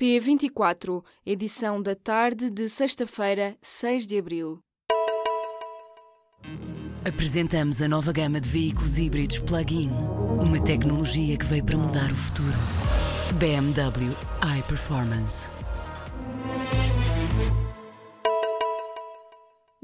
P24, 0.00 1.04
edição 1.26 1.82
da 1.82 1.96
tarde 1.96 2.50
de 2.50 2.68
sexta-feira, 2.68 3.56
6 3.60 4.06
de 4.06 4.16
abril. 4.16 4.60
Apresentamos 7.04 7.82
a 7.82 7.88
nova 7.88 8.12
gama 8.12 8.40
de 8.40 8.48
veículos 8.48 8.96
híbridos 8.96 9.40
plug-in. 9.40 9.90
Uma 10.40 10.62
tecnologia 10.62 11.36
que 11.36 11.44
veio 11.46 11.64
para 11.64 11.76
mudar 11.76 12.12
o 12.12 12.14
futuro. 12.14 12.56
BMW 13.40 14.14
iPerformance. 14.56 15.57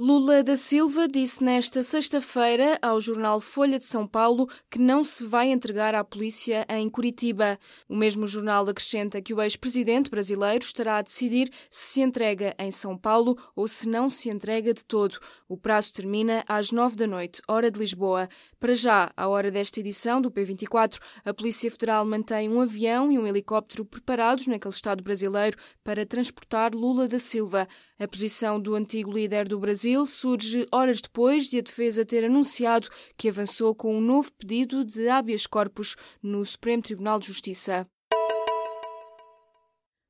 Lula 0.06 0.42
da 0.42 0.54
Silva 0.54 1.08
disse 1.08 1.42
nesta 1.42 1.82
sexta-feira 1.82 2.78
ao 2.82 3.00
jornal 3.00 3.40
Folha 3.40 3.78
de 3.78 3.86
São 3.86 4.06
Paulo 4.06 4.46
que 4.70 4.78
não 4.78 5.02
se 5.02 5.24
vai 5.24 5.50
entregar 5.50 5.94
à 5.94 6.04
polícia 6.04 6.66
em 6.68 6.90
Curitiba. 6.90 7.58
O 7.88 7.96
mesmo 7.96 8.26
jornal 8.26 8.68
acrescenta 8.68 9.22
que 9.22 9.32
o 9.32 9.40
ex-presidente 9.40 10.10
brasileiro 10.10 10.62
estará 10.62 10.98
a 10.98 11.02
decidir 11.02 11.50
se 11.70 11.94
se 11.94 12.02
entrega 12.02 12.54
em 12.58 12.70
São 12.70 12.98
Paulo 12.98 13.34
ou 13.56 13.66
se 13.66 13.88
não 13.88 14.10
se 14.10 14.28
entrega 14.28 14.74
de 14.74 14.84
todo. 14.84 15.18
O 15.48 15.56
prazo 15.56 15.94
termina 15.94 16.44
às 16.46 16.70
nove 16.70 16.96
da 16.96 17.06
noite, 17.06 17.40
hora 17.48 17.70
de 17.70 17.80
Lisboa. 17.80 18.28
Para 18.60 18.74
já, 18.74 19.10
à 19.16 19.26
hora 19.26 19.50
desta 19.50 19.80
edição 19.80 20.20
do 20.20 20.30
P24, 20.30 20.98
a 21.24 21.32
Polícia 21.32 21.70
Federal 21.70 22.04
mantém 22.04 22.50
um 22.50 22.60
avião 22.60 23.10
e 23.10 23.18
um 23.18 23.26
helicóptero 23.26 23.86
preparados 23.86 24.46
naquele 24.48 24.74
estado 24.74 25.02
brasileiro 25.02 25.56
para 25.82 26.04
transportar 26.04 26.74
Lula 26.74 27.08
da 27.08 27.18
Silva. 27.18 27.66
A 27.96 28.08
posição 28.08 28.58
do 28.60 28.74
antigo 28.74 29.12
líder 29.12 29.46
do 29.46 29.56
Brasil 29.56 30.04
surge 30.04 30.66
horas 30.72 31.00
depois 31.00 31.48
de 31.48 31.58
a 31.58 31.62
defesa 31.62 32.04
ter 32.04 32.24
anunciado 32.24 32.88
que 33.16 33.28
avançou 33.28 33.72
com 33.72 33.96
um 33.96 34.00
novo 34.00 34.32
pedido 34.32 34.84
de 34.84 35.08
habeas 35.08 35.46
corpus 35.46 35.94
no 36.20 36.44
Supremo 36.44 36.82
Tribunal 36.82 37.20
de 37.20 37.28
Justiça. 37.28 37.86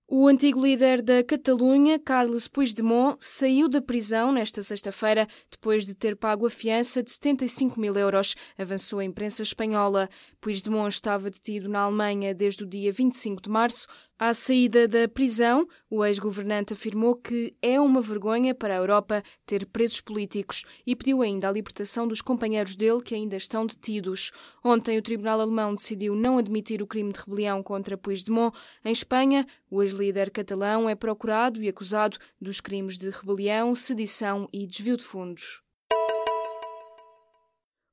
O 0.07 0.29
antigo 0.29 0.63
líder 0.63 1.03
da 1.03 1.25
Catalunha, 1.25 1.99
Carles 1.99 2.47
Puigdemont, 2.47 3.17
saiu 3.21 3.69
da 3.69 3.83
prisão 3.83 4.31
nesta 4.33 4.63
sexta-feira 4.63 5.27
depois 5.51 5.87
de 5.87 5.95
ter 5.95 6.15
pago 6.15 6.47
a 6.47 6.51
fiança 6.51 7.03
de 7.03 7.11
75 7.11 7.81
mil 7.81 7.97
euros, 7.97 8.35
avançou 8.57 8.99
a 8.99 9.05
imprensa 9.05 9.43
espanhola. 9.43 10.09
Puigdemont 10.41 10.89
estava 10.89 11.31
detido 11.31 11.69
na 11.69 11.81
Alemanha 11.81 12.35
desde 12.35 12.65
o 12.65 12.67
dia 12.67 12.93
25 12.93 13.43
de 13.43 13.51
março. 13.51 13.89
À 14.17 14.33
saída 14.33 14.87
da 14.87 15.09
prisão, 15.09 15.67
o 15.91 16.05
ex-governante 16.05 16.73
afirmou 16.73 17.17
que 17.17 17.53
é 17.61 17.81
uma 17.81 18.01
vergonha 18.01 18.55
para 18.55 18.73
a 18.73 18.77
Europa 18.77 19.25
ter 19.45 19.67
presos 19.67 20.01
políticos 20.01 20.65
e 20.87 20.95
pediu 20.95 21.21
ainda 21.21 21.49
a 21.49 21.53
libertação 21.53 22.07
dos 22.07 22.21
companheiros 22.21 22.77
dele 22.77 23.03
que 23.03 23.13
ainda 23.17 23.37
estão 23.37 23.67
detidos. 23.67 24.31
Ontem, 24.65 24.97
o 24.97 25.03
Tribunal 25.03 25.41
Alemão 25.41 25.75
decidiu 25.75 26.15
não 26.15 26.39
admitir 26.39 26.81
o 26.81 26.87
crime 26.87 27.13
de 27.13 27.19
rebelião 27.19 27.61
contra 27.61 27.99
Puigdemont. 27.99 28.57
Em 28.85 28.93
Espanha, 28.93 29.45
o 29.69 29.83
ex-líder 29.83 30.31
catalão 30.31 30.89
é 30.89 30.95
procurado 30.95 31.61
e 31.61 31.69
acusado 31.69 32.17
dos 32.41 32.61
crimes 32.61 32.97
de 32.97 33.11
rebelião, 33.11 33.75
sedição 33.75 34.49
e 34.53 34.65
desvio 34.65 34.97
de 34.97 35.03
fundos. 35.03 35.64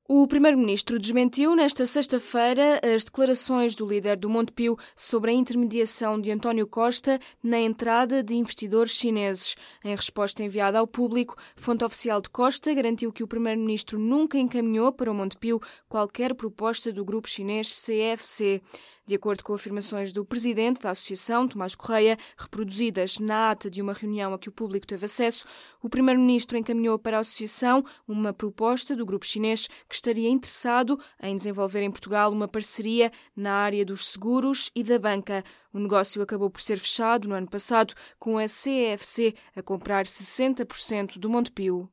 O 0.08 0.26
primeiro-ministro 0.26 0.98
desmentiu 0.98 1.54
nesta 1.54 1.86
sexta-feira 1.86 2.80
as 2.82 3.04
declarações 3.04 3.76
do 3.76 3.86
líder 3.86 4.16
do 4.16 4.28
Montepio 4.28 4.76
sobre 4.96 5.30
a 5.30 5.34
intermediação 5.34 6.20
de 6.20 6.32
António 6.32 6.66
Costa 6.66 7.20
na 7.40 7.60
entrada 7.60 8.20
de 8.20 8.34
investidores 8.34 8.94
chineses. 8.94 9.54
Em 9.84 9.94
resposta 9.94 10.42
enviada 10.42 10.80
ao 10.80 10.88
público, 10.88 11.36
fonte 11.54 11.84
oficial 11.84 12.20
de 12.20 12.28
Costa 12.30 12.74
garantiu 12.74 13.12
que 13.12 13.22
o 13.22 13.28
primeiro-ministro 13.28 13.96
nunca 13.96 14.36
encaminhou 14.36 14.92
para 14.92 15.10
o 15.10 15.14
Montepio 15.14 15.60
qualquer 15.88 16.34
proposta 16.34 16.92
do 16.92 17.04
grupo 17.04 17.28
chinês 17.28 17.68
CFC. 17.68 18.60
De 19.04 19.16
acordo 19.16 19.42
com 19.42 19.52
afirmações 19.52 20.12
do 20.12 20.24
presidente 20.24 20.80
da 20.80 20.90
Associação, 20.90 21.48
Tomás 21.48 21.74
Correia, 21.74 22.16
reproduzidas 22.38 23.18
na 23.18 23.50
ata 23.50 23.68
de 23.68 23.82
uma 23.82 23.92
reunião 23.92 24.32
a 24.32 24.38
que 24.38 24.48
o 24.48 24.52
público 24.52 24.86
teve 24.86 25.04
acesso, 25.04 25.44
o 25.82 25.88
primeiro-ministro 25.88 26.56
encaminhou 26.56 26.96
para 26.98 27.16
a 27.16 27.20
Associação 27.20 27.84
uma 28.06 28.32
proposta 28.32 28.94
do 28.94 29.04
grupo 29.04 29.26
chinês 29.26 29.66
que 29.88 29.96
estaria 30.02 30.28
interessado 30.28 30.98
em 31.22 31.36
desenvolver 31.36 31.80
em 31.82 31.90
Portugal 31.90 32.32
uma 32.32 32.48
parceria 32.48 33.12
na 33.36 33.52
área 33.52 33.84
dos 33.84 34.08
seguros 34.08 34.68
e 34.74 34.82
da 34.82 34.98
banca. 34.98 35.44
O 35.72 35.78
negócio 35.78 36.20
acabou 36.20 36.50
por 36.50 36.60
ser 36.60 36.78
fechado 36.78 37.28
no 37.28 37.34
ano 37.36 37.48
passado, 37.48 37.94
com 38.18 38.36
a 38.36 38.46
CFC 38.46 39.34
a 39.54 39.62
comprar 39.62 40.04
60% 40.04 41.18
do 41.18 41.30
Montepio. 41.30 41.88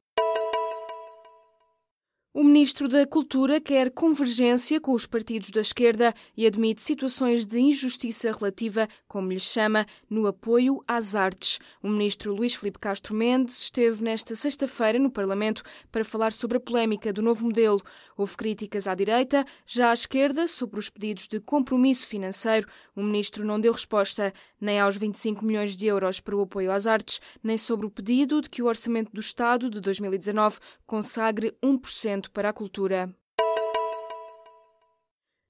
O 2.31 2.43
ministro 2.43 2.87
da 2.87 3.07
Cultura 3.07 3.59
quer 3.59 3.89
convergência 3.89 4.79
com 4.79 4.93
os 4.93 5.07
partidos 5.07 5.49
da 5.49 5.61
esquerda 5.61 6.13
e 6.37 6.45
admite 6.45 6.79
situações 6.79 7.43
de 7.43 7.59
injustiça 7.59 8.31
relativa, 8.31 8.87
como 9.07 9.31
lhe 9.31 9.39
chama, 9.39 9.83
no 10.07 10.27
apoio 10.27 10.79
às 10.87 11.15
artes. 11.15 11.57
O 11.81 11.89
ministro 11.89 12.35
Luís 12.35 12.53
Filipe 12.53 12.77
Castro 12.77 13.15
Mendes 13.15 13.63
esteve 13.63 14.03
nesta 14.03 14.35
sexta-feira 14.35 14.99
no 14.99 15.09
Parlamento 15.09 15.63
para 15.91 16.05
falar 16.05 16.31
sobre 16.31 16.57
a 16.57 16.59
polémica 16.59 17.11
do 17.11 17.23
novo 17.23 17.45
modelo. 17.45 17.81
Houve 18.15 18.37
críticas 18.37 18.85
à 18.87 18.93
direita, 18.93 19.43
já 19.65 19.89
à 19.89 19.93
esquerda, 19.93 20.47
sobre 20.47 20.79
os 20.79 20.87
pedidos 20.87 21.27
de 21.27 21.39
compromisso 21.39 22.05
financeiro. 22.05 22.67
O 22.95 23.01
ministro 23.01 23.43
não 23.43 23.59
deu 23.59 23.73
resposta 23.73 24.31
nem 24.61 24.79
aos 24.79 24.95
25 24.97 25.43
milhões 25.43 25.75
de 25.75 25.87
euros 25.87 26.19
para 26.19 26.35
o 26.35 26.41
apoio 26.41 26.71
às 26.71 26.85
artes, 26.85 27.19
nem 27.41 27.57
sobre 27.57 27.87
o 27.87 27.89
pedido 27.89 28.39
de 28.39 28.51
que 28.51 28.61
o 28.61 28.67
orçamento 28.67 29.11
do 29.11 29.19
Estado 29.19 29.67
de 29.67 29.79
2019 29.79 30.59
consagre 30.85 31.57
1% 31.63 32.18
para 32.27 32.49
a 32.49 32.53
cultura. 32.53 33.13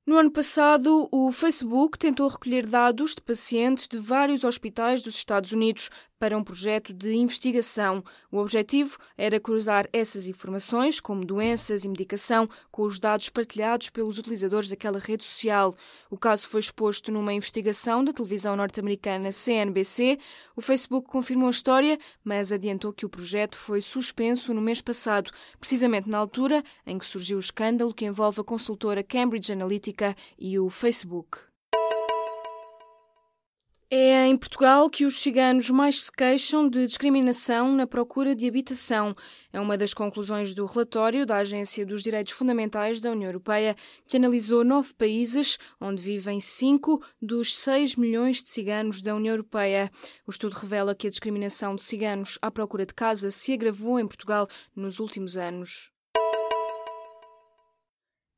No 0.09 0.17
ano 0.17 0.31
passado, 0.31 1.07
o 1.11 1.31
Facebook 1.31 1.97
tentou 1.97 2.27
recolher 2.27 2.65
dados 2.65 3.13
de 3.13 3.21
pacientes 3.21 3.87
de 3.87 3.99
vários 3.99 4.43
hospitais 4.43 5.03
dos 5.03 5.15
Estados 5.15 5.51
Unidos 5.51 5.91
para 6.19 6.37
um 6.37 6.43
projeto 6.43 6.93
de 6.93 7.15
investigação. 7.15 8.03
O 8.29 8.37
objetivo 8.37 8.97
era 9.17 9.39
cruzar 9.39 9.87
essas 9.93 10.27
informações, 10.27 10.99
como 10.99 11.25
doenças 11.25 11.85
e 11.85 11.89
medicação, 11.89 12.45
com 12.69 12.83
os 12.83 12.99
dados 12.99 13.29
partilhados 13.29 13.89
pelos 13.89 14.19
utilizadores 14.19 14.69
daquela 14.69 14.99
rede 14.99 15.23
social. 15.23 15.73
O 16.09 16.17
caso 16.17 16.47
foi 16.47 16.59
exposto 16.59 17.11
numa 17.11 17.33
investigação 17.33 18.03
da 18.03 18.11
televisão 18.11 18.55
norte-americana 18.55 19.31
CNBC. 19.31 20.19
O 20.55 20.61
Facebook 20.61 21.07
confirmou 21.07 21.47
a 21.47 21.51
história, 21.51 21.97
mas 22.23 22.51
adiantou 22.51 22.91
que 22.91 23.05
o 23.05 23.09
projeto 23.09 23.57
foi 23.57 23.81
suspenso 23.81 24.53
no 24.53 24.61
mês 24.61 24.81
passado, 24.81 25.31
precisamente 25.59 26.09
na 26.09 26.17
altura 26.17 26.61
em 26.85 26.97
que 26.97 27.05
surgiu 27.05 27.37
o 27.37 27.39
escândalo 27.39 27.93
que 27.93 28.05
envolve 28.05 28.41
a 28.41 28.43
consultora 28.43 29.01
Cambridge 29.01 29.53
Analytica 29.53 30.15
e 30.37 30.59
o 30.59 30.69
Facebook. 30.69 31.48
É 33.91 34.27
em 34.27 34.37
Portugal 34.37 34.87
que 34.87 35.03
os 35.03 35.19
ciganos 35.19 35.71
mais 35.71 36.03
se 36.03 36.11
queixam 36.11 36.69
de 36.69 36.85
discriminação 36.85 37.73
na 37.75 37.87
procura 37.87 38.35
de 38.35 38.47
habitação. 38.47 39.13
É 39.51 39.59
uma 39.59 39.75
das 39.75 39.95
conclusões 39.95 40.53
do 40.53 40.63
relatório 40.67 41.25
da 41.25 41.37
Agência 41.37 41.83
dos 41.83 42.03
Direitos 42.03 42.33
Fundamentais 42.33 43.01
da 43.01 43.09
União 43.09 43.27
Europeia, 43.27 43.75
que 44.05 44.17
analisou 44.17 44.63
nove 44.63 44.93
países, 44.93 45.57
onde 45.81 46.03
vivem 46.03 46.39
cinco 46.39 47.03
dos 47.19 47.57
seis 47.57 47.95
milhões 47.95 48.43
de 48.43 48.49
ciganos 48.49 49.01
da 49.01 49.15
União 49.15 49.33
Europeia. 49.33 49.89
O 50.27 50.29
estudo 50.29 50.53
revela 50.53 50.93
que 50.93 51.07
a 51.07 51.09
discriminação 51.09 51.75
de 51.75 51.81
ciganos 51.81 52.37
à 52.43 52.51
procura 52.51 52.85
de 52.85 52.93
casa 52.93 53.31
se 53.31 53.53
agravou 53.53 53.99
em 53.99 54.05
Portugal 54.05 54.47
nos 54.75 54.99
últimos 54.99 55.35
anos. 55.35 55.91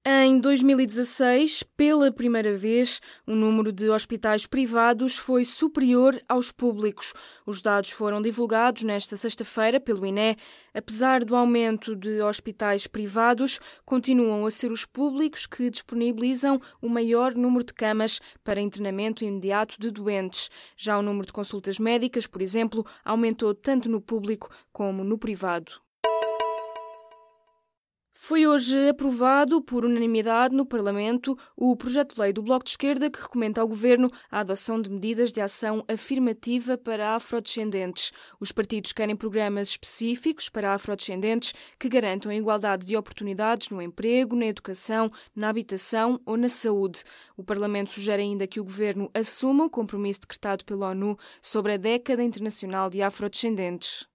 Em 0.03 0.39
2016, 0.39 1.62
pela 1.78 2.12
primeira 2.12 2.56
vez, 2.56 3.00
o 3.28 3.35
número 3.35 3.72
de 3.72 3.88
hospitais 3.88 4.47
privados 4.47 5.16
foi 5.16 5.45
superior 5.45 6.19
aos 6.28 6.51
públicos. 6.51 7.13
Os 7.45 7.62
dados 7.62 7.91
foram 7.91 8.19
divulgados 8.19 8.81
nesta 8.81 9.16
sexta-feira 9.16 9.79
pelo 9.79 10.03
INE. 10.03 10.35
Apesar 10.73 11.23
do 11.23 11.35
aumento 11.35 11.95
de 11.95 12.19
hospitais 12.19 12.88
privados, 12.88 13.59
continuam 13.85 14.44
a 14.44 14.50
ser 14.50 14.72
os 14.72 14.88
públicos 14.88 15.45
que 15.45 15.69
disponibilizam 15.69 16.59
o 16.81 16.90
maior 16.90 17.35
número 17.35 17.63
de 17.63 17.73
camas 17.75 18.19
para 18.44 18.59
internamento 18.59 19.23
imediato 19.23 19.79
de 19.79 19.91
doentes. 19.91 20.50
Já 20.75 20.97
o 20.97 21.03
número 21.03 21.28
de 21.28 21.34
consultas 21.34 21.78
médicas, 21.78 22.26
por 22.26 22.41
exemplo, 22.41 22.84
aumentou 23.05 23.53
tanto 23.53 23.87
no 23.87 24.02
público 24.02 24.49
como 24.73 25.03
no 25.03 25.20
privado. 25.20 25.73
Foi 28.23 28.46
hoje 28.46 28.88
aprovado 28.88 29.64
por 29.64 29.84
unanimidade 29.84 30.56
no 30.56 30.64
Parlamento 30.64 31.35
o 31.58 31.76
projeto 31.76 32.14
de 32.14 32.22
lei 32.22 32.32
do 32.32 32.44
Bloco 32.44 32.64
de 32.64 32.70
Esquerda 32.70 33.09
que 33.09 33.20
recomenda 33.20 33.59
ao 33.59 33.68
Governo 33.68 34.08
a 34.29 34.41
adoção 34.41 34.79
de 34.79 34.91
medidas 34.91 35.32
de 35.32 35.41
ação 35.41 35.84
afirmativa 35.88 36.78
para 36.78 37.16
afrodescendentes. 37.16 38.12
Os 38.40 38.52
partidos 38.52 38.94
querem 38.94 39.16
programas 39.16 39.70
específicos 39.70 40.50
para 40.50 40.76
afrodescendentes 40.76 41.56
que 41.79 41.90
garantam 41.90 42.32
a 42.32 42.35
igualdade 42.35 42.85
de 42.85 42.96
oportunidades 42.96 43.70
no 43.70 43.82
emprego, 43.82 44.35
na 44.35 44.46
educação, 44.46 45.09
na 45.35 45.50
habitação 45.50 46.22
ou 46.24 46.38
na 46.38 46.47
saúde. 46.47 47.03
O 47.35 47.44
Parlamento 47.44 47.90
sugere 47.90 48.22
ainda 48.22 48.46
que 48.46 48.59
o 48.59 48.64
Governo 48.64 49.09
assuma 49.16 49.66
o 49.66 49.70
compromisso 49.70 50.22
decretado 50.22 50.64
pela 50.64 50.90
ONU 50.91 51.17
sobre 51.41 51.74
a 51.74 51.78
década 51.78 52.22
internacional 52.22 52.88
de 52.88 53.02
afrodescendentes. 53.02 54.10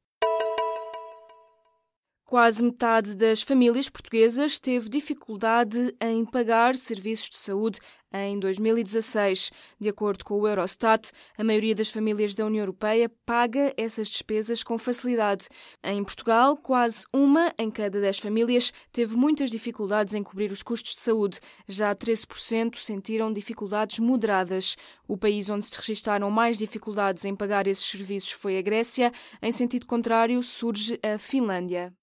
Quase 2.29 2.65
metade 2.65 3.15
das 3.15 3.41
famílias 3.41 3.89
portuguesas 3.89 4.59
teve 4.59 4.89
dificuldade 4.89 5.95
em 6.01 6.25
pagar 6.25 6.75
serviços 6.75 7.31
de 7.31 7.39
saúde 7.39 7.79
em 8.13 8.37
2016. 8.41 9.53
De 9.79 9.89
acordo 9.89 10.25
com 10.25 10.41
o 10.41 10.49
Eurostat, 10.49 11.13
a 11.39 11.45
maioria 11.45 11.73
das 11.73 11.93
famílias 11.93 12.35
da 12.35 12.45
União 12.45 12.63
Europeia 12.63 13.09
paga 13.25 13.73
essas 13.77 14.09
despesas 14.09 14.65
com 14.65 14.77
facilidade. 14.77 15.47
Em 15.85 16.03
Portugal, 16.03 16.57
quase 16.57 17.07
uma 17.15 17.55
em 17.57 17.71
cada 17.71 18.01
dez 18.01 18.19
famílias 18.19 18.73
teve 18.91 19.17
muitas 19.17 19.49
dificuldades 19.49 20.13
em 20.13 20.25
cobrir 20.25 20.51
os 20.51 20.65
custos 20.65 20.97
de 20.97 21.03
saúde. 21.03 21.39
Já 21.69 21.95
13% 21.95 22.75
sentiram 22.75 23.33
dificuldades 23.33 24.01
moderadas. 24.01 24.77
O 25.07 25.17
país 25.17 25.49
onde 25.49 25.65
se 25.65 25.79
registaram 25.79 26.29
mais 26.29 26.59
dificuldades 26.59 27.25
em 27.25 27.37
pagar 27.37 27.69
esses 27.69 27.85
serviços 27.87 28.33
foi 28.33 28.59
a 28.59 28.63
Grécia. 28.63 29.13
Em 29.41 29.53
sentido 29.53 29.87
contrário, 29.87 30.43
surge 30.43 30.99
a 31.05 31.19
Finlândia. 31.19 31.95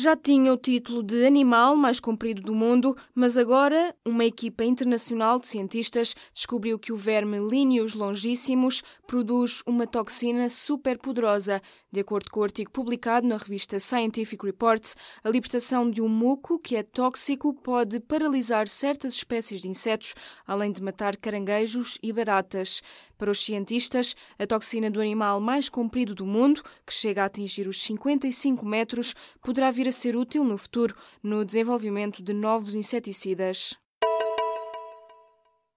Já 0.00 0.14
tinha 0.14 0.52
o 0.52 0.56
título 0.56 1.02
de 1.02 1.26
animal 1.26 1.74
mais 1.74 1.98
comprido 1.98 2.40
do 2.40 2.54
mundo, 2.54 2.94
mas 3.12 3.36
agora 3.36 3.92
uma 4.06 4.24
equipa 4.24 4.62
internacional 4.62 5.40
de 5.40 5.48
cientistas 5.48 6.14
descobriu 6.32 6.78
que 6.78 6.92
o 6.92 6.96
verme 6.96 7.40
Líneos 7.40 7.94
longíssimos 7.94 8.80
produz 9.08 9.60
uma 9.66 9.88
toxina 9.88 10.48
super 10.48 10.98
poderosa. 10.98 11.60
De 11.90 12.00
acordo 12.00 12.30
com 12.30 12.40
o 12.40 12.42
artigo 12.42 12.70
publicado 12.70 13.26
na 13.26 13.38
revista 13.38 13.78
Scientific 13.78 14.44
Reports, 14.44 14.94
a 15.24 15.30
libertação 15.30 15.90
de 15.90 16.02
um 16.02 16.08
muco 16.08 16.58
que 16.58 16.76
é 16.76 16.82
tóxico 16.82 17.54
pode 17.54 17.98
paralisar 18.00 18.68
certas 18.68 19.14
espécies 19.14 19.62
de 19.62 19.68
insetos, 19.68 20.14
além 20.46 20.70
de 20.70 20.82
matar 20.82 21.16
caranguejos 21.16 21.96
e 22.02 22.12
baratas. 22.12 22.82
Para 23.16 23.30
os 23.30 23.42
cientistas, 23.42 24.14
a 24.38 24.46
toxina 24.46 24.90
do 24.90 25.00
animal 25.00 25.40
mais 25.40 25.70
comprido 25.70 26.14
do 26.14 26.26
mundo, 26.26 26.62
que 26.84 26.92
chega 26.92 27.22
a 27.22 27.24
atingir 27.24 27.66
os 27.66 27.80
55 27.80 28.66
metros, 28.66 29.14
poderá 29.42 29.70
vir 29.70 29.88
a 29.88 29.92
ser 29.92 30.14
útil 30.14 30.44
no 30.44 30.58
futuro 30.58 30.94
no 31.22 31.42
desenvolvimento 31.42 32.22
de 32.22 32.34
novos 32.34 32.74
inseticidas. 32.74 33.78